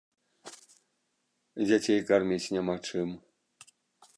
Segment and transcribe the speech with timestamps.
[1.67, 3.09] Дзяцей карміць няма чым.